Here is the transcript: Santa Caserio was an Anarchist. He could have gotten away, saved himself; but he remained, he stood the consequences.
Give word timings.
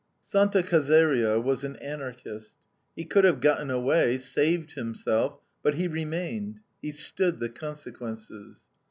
Santa 0.23 0.63
Caserio 0.63 1.39
was 1.39 1.63
an 1.63 1.75
Anarchist. 1.75 2.55
He 2.95 3.05
could 3.05 3.23
have 3.23 3.39
gotten 3.39 3.69
away, 3.69 4.17
saved 4.17 4.73
himself; 4.73 5.37
but 5.61 5.75
he 5.75 5.87
remained, 5.87 6.59
he 6.81 6.91
stood 6.91 7.39
the 7.39 7.49
consequences. 7.49 8.63